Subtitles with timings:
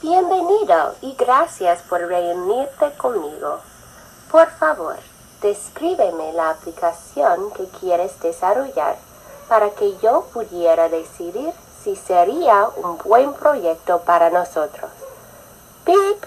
[0.00, 3.58] Bienvenido y gracias por reunirte conmigo.
[4.30, 4.94] Por favor,
[5.42, 8.96] descríbeme la aplicación que quieres desarrollar
[9.48, 14.88] para que yo pudiera decidir si sería un buen proyecto para nosotros.
[15.84, 16.24] Pip.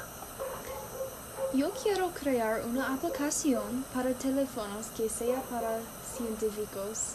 [1.53, 5.79] Yo quiero crear una aplicación para teléfonos que sea para
[6.17, 7.13] científicos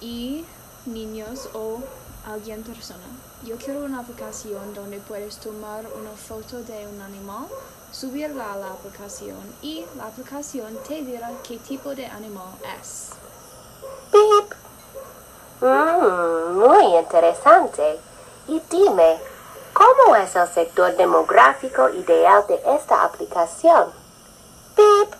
[0.00, 0.44] y
[0.84, 1.78] niños o
[2.26, 3.04] alguien persona.
[3.44, 7.46] Yo quiero una aplicación donde puedes tomar una foto de un animal,
[7.92, 13.10] subirla a la aplicación y la aplicación te dirá qué tipo de animal es.
[14.10, 14.54] Pip.
[15.60, 17.98] Mm, muy interesante.
[18.48, 19.18] Y dime,
[19.72, 23.90] ¿cómo es el sector demográfico ideal de esta aplicación?
[24.74, 25.19] Pip.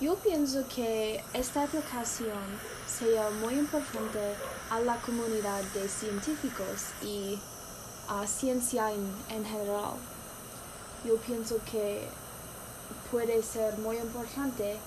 [0.00, 2.42] Yo pienso que esta aplicación
[2.86, 4.34] sea muy importante
[4.70, 7.38] a la comunidad de científicos y
[8.08, 9.94] a ciencia en, en general.
[11.04, 12.08] Yo pienso que
[13.10, 14.78] puede ser muy importante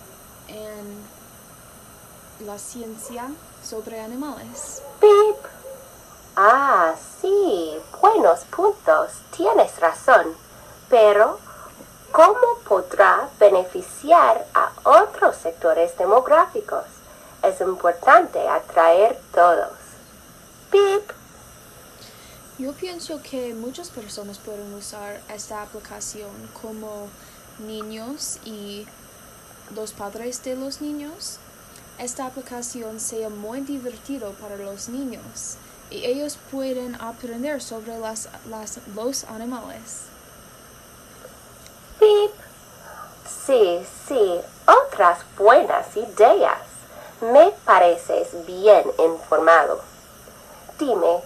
[0.47, 3.29] en la ciencia
[3.63, 4.81] sobre animales.
[4.99, 5.37] Pip.
[6.35, 9.11] Ah, sí, buenos puntos.
[9.35, 10.35] Tienes razón.
[10.89, 11.39] Pero,
[12.17, 16.85] ¿cómo podrá beneficiar a otros sectores demográficos?
[17.43, 19.77] Es importante atraer todos.
[20.71, 21.11] Pip.
[22.57, 27.07] Yo pienso que muchas personas pueden usar esta aplicación como
[27.59, 28.87] niños y
[29.75, 31.37] los padres de los niños.
[31.99, 35.57] Esta aplicación sea muy divertido para los niños
[35.91, 40.16] y ellos pueden aprender sobre las, las, los animales.
[41.99, 42.31] Pip.
[43.45, 46.59] Sí, sí, otras buenas ideas.
[47.21, 49.81] Me pareces bien informado.
[50.77, 51.21] Dime,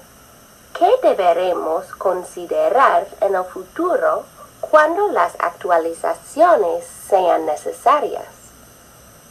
[0.78, 4.24] ¿qué deberemos considerar en el futuro
[4.62, 8.28] cuando las actualizaciones sean necesarias?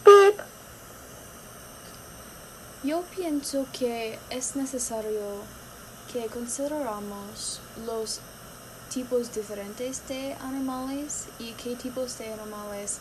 [0.05, 0.41] Pip.
[2.83, 5.21] Yo pienso que es necesario
[6.13, 8.21] que consideramos los
[8.91, 12.99] tipos diferentes de animales y qué tipos de animales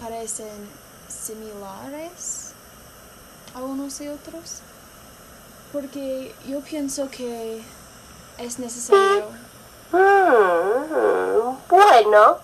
[0.00, 0.68] parecen
[1.08, 2.52] similares
[3.54, 4.60] a unos y otros.
[5.72, 7.60] Porque yo pienso que
[8.38, 9.26] es necesario.
[9.90, 12.38] Mm, bueno,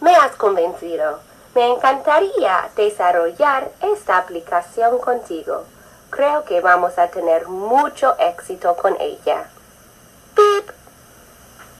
[0.00, 1.20] me has convencido.
[1.54, 5.64] Me encantaría desarrollar esta aplicación contigo.
[6.10, 9.48] Creo que vamos a tener mucho éxito con ella.